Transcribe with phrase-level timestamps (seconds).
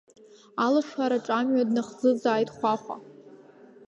[0.63, 2.95] Алашара ҿамҩа днахӡыӡааит Хәахәа.